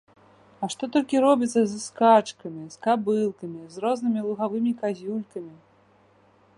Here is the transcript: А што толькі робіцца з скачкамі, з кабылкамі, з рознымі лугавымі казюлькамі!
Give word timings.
А 0.63 0.69
што 0.73 0.83
толькі 0.93 1.21
робіцца 1.25 1.61
з 1.73 1.81
скачкамі, 1.87 2.63
з 2.77 2.81
кабылкамі, 2.87 3.61
з 3.75 3.85
рознымі 3.85 4.21
лугавымі 4.31 4.71
казюлькамі! 4.83 5.53